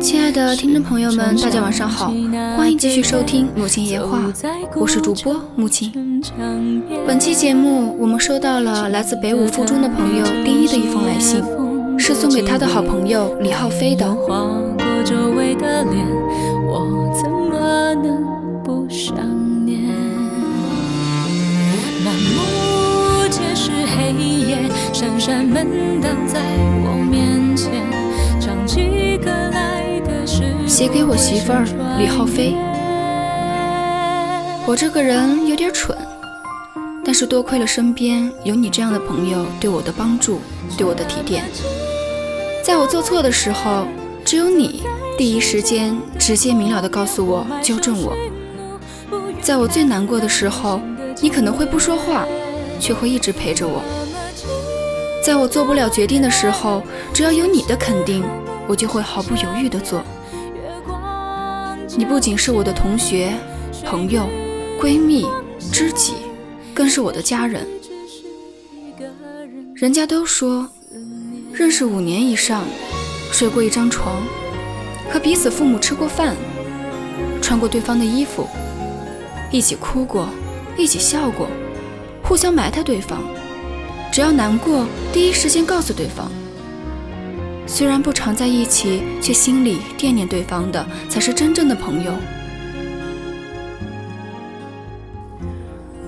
[0.00, 2.12] 亲爱的听众朋友们，大家晚上好，
[2.56, 4.18] 欢迎继续收听《母亲夜话》，
[4.76, 6.22] 我是主播母亲。
[7.06, 11.42] 本期节目，我们收到了来自北五附中的朋友丁一的一封来信，
[11.98, 14.06] 是送给他的好朋友李浩飞的。
[18.88, 19.16] 闪
[25.26, 26.38] 闪门挡在
[26.84, 27.72] 我面前，
[28.38, 31.64] 唱起歌来的是写给我媳妇儿
[31.98, 32.54] 李浩飞。
[34.66, 35.96] 我这个人有点蠢，
[37.02, 40.42] 但是多亏了身边有你这样的朋友对我的帮助，
[40.76, 41.44] 对我的提点。
[42.62, 43.86] 在我做错的时候，
[44.26, 44.82] 只有你
[45.16, 48.14] 第一时间直接明了的告诉我，纠正我。
[49.40, 50.82] 在我最难过的时候，
[51.22, 52.26] 你可能会不说话，
[52.78, 53.82] 却会一直陪着我。
[55.24, 56.82] 在我做不了决定的时候，
[57.14, 58.22] 只要有你的肯定，
[58.68, 60.04] 我就会毫不犹豫地做。
[61.96, 63.32] 你不仅是我的同学、
[63.86, 64.28] 朋友、
[64.78, 65.26] 闺蜜、
[65.72, 66.12] 知己，
[66.74, 67.66] 更是我的家人。
[69.74, 70.68] 人家都说，
[71.54, 72.62] 认识五年以上，
[73.32, 74.22] 睡过一张床，
[75.10, 76.36] 和彼此父母吃过饭，
[77.40, 78.46] 穿过对方的衣服，
[79.50, 80.28] 一起哭过，
[80.76, 81.48] 一起笑过，
[82.22, 83.22] 互相埋汰对方。
[84.14, 86.30] 只要难过，第一时间告诉对方。
[87.66, 92.12] 虽然不常在一起，却心里惦念对方的，才是真正的朋友。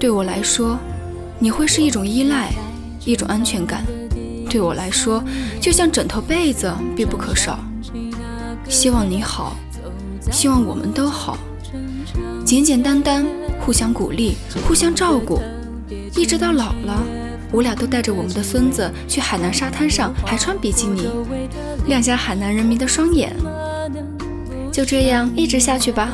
[0.00, 0.76] 对我来说，
[1.38, 2.50] 你会是一种依赖，
[3.04, 3.84] 一种安全感。
[4.50, 5.22] 对我来说，
[5.60, 7.56] 就像枕头被子，必不可少。
[8.68, 9.54] 希望你好，
[10.28, 11.38] 希望我们都好，
[12.44, 13.24] 简简单单，
[13.60, 14.34] 互相鼓励，
[14.66, 15.40] 互相照顾，
[16.16, 17.00] 一直到老了。
[17.52, 21.06] 我俩都带着我们的孙子去海南沙滩上，还穿比基尼，
[21.86, 23.36] 亮瞎海南人民的双眼。
[24.72, 26.08] 就这样一直下去吧。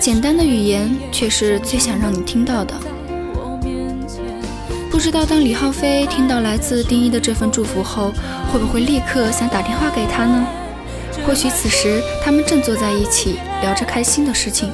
[0.00, 2.74] 简单的语言却是最想让你听到的。
[4.90, 8.12] 不知道当李浩飞听到来自丁一的这份祝福后，
[8.52, 10.44] 会不会立刻想打电话给他呢？
[11.24, 14.70] 或许此时他们正坐在一起聊着开心的事情。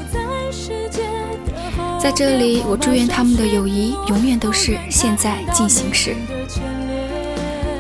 [2.07, 6.15] 在这里，我祝愿他们的友谊永远都是现在进行时。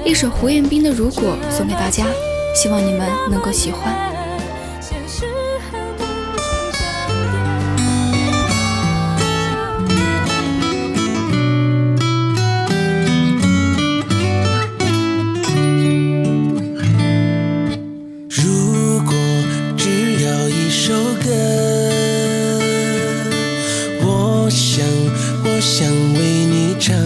[0.05, 2.07] 一首胡彦斌的《如果》送给大家，
[2.53, 4.16] 希望你们能够喜欢。
[24.56, 24.87] 想，
[25.44, 26.97] 我想为你唱。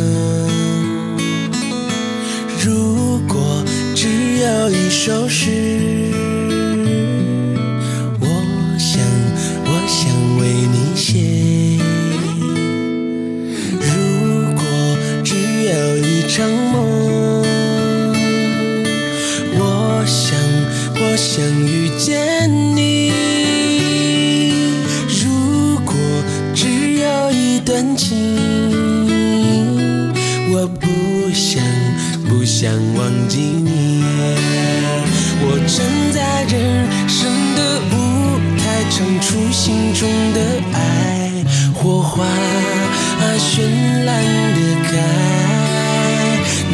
[2.64, 5.89] 如果只要一首诗。
[30.52, 30.86] 我不
[31.32, 31.62] 想
[32.28, 34.02] 不想忘记你，
[35.42, 35.78] 我站
[36.12, 36.54] 在人
[37.08, 37.18] 生
[37.54, 37.94] 的舞
[38.58, 40.38] 台，唱出心中的
[40.72, 40.78] 爱，
[41.74, 43.62] 火花啊绚
[44.04, 44.08] 烂
[44.54, 44.90] 的开，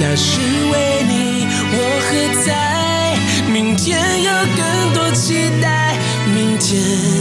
[0.00, 0.41] 那是
[0.72, 0.74] 为
[1.08, 1.74] 你，我
[2.06, 2.08] 喝
[2.42, 2.47] 彩，
[3.53, 3.86] 明天
[4.22, 4.58] 有更
[4.94, 5.97] 多期待，
[6.34, 7.16] 明天。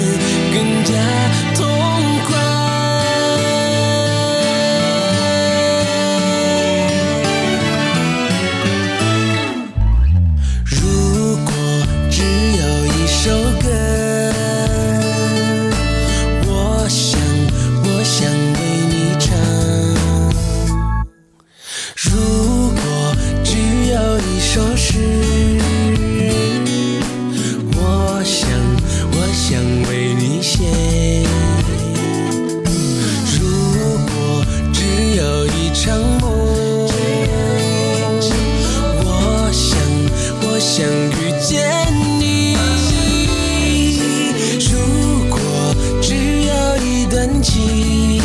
[47.46, 48.20] 情，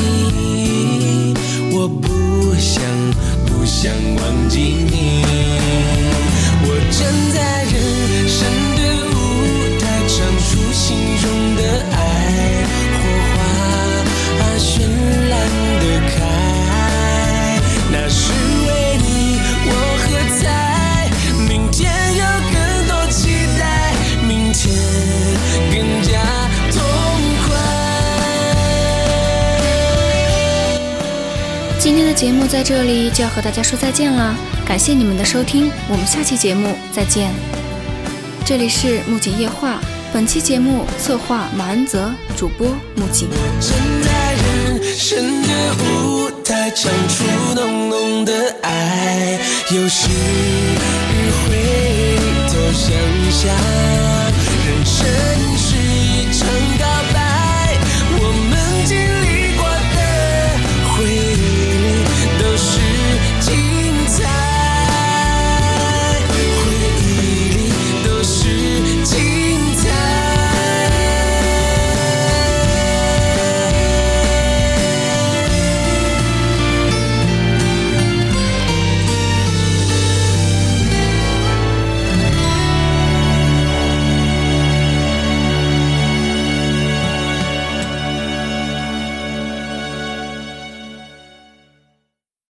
[1.73, 2.83] 我不想
[3.45, 4.59] 不想忘记
[4.91, 5.23] 你，
[6.65, 6.99] 我站
[7.35, 7.75] 在人
[8.27, 8.39] 生
[8.77, 8.81] 的
[9.13, 9.15] 舞
[9.79, 11.50] 台，唱出心中。
[31.83, 34.37] 今天的节目在这里就要和大家说再见了，
[34.67, 37.33] 感谢你们的收听，我们下期节目再见。
[38.45, 39.81] 这里是木槿夜话，
[40.13, 43.31] 本期节目策划马恩泽，主播木槿。
[43.61, 45.49] 站在人生的
[45.83, 47.25] 舞台，唱出
[47.55, 49.41] 浓浓的爱，
[49.71, 50.07] 有时